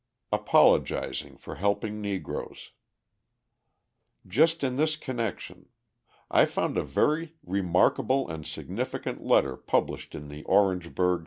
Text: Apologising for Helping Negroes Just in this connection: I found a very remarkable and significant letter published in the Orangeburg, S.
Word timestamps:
Apologising 0.31 1.37
for 1.37 1.57
Helping 1.57 2.01
Negroes 2.01 2.71
Just 4.25 4.63
in 4.63 4.75
this 4.75 4.95
connection: 4.95 5.69
I 6.31 6.45
found 6.45 6.75
a 6.75 6.83
very 6.83 7.35
remarkable 7.45 8.27
and 8.27 8.43
significant 8.43 9.23
letter 9.23 9.55
published 9.55 10.15
in 10.15 10.27
the 10.29 10.43
Orangeburg, 10.45 11.19
S. 11.19 11.19